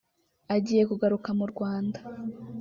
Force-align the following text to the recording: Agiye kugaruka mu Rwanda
Agiye 0.55 0.83
kugaruka 0.89 1.29
mu 1.39 1.45
Rwanda 1.51 1.99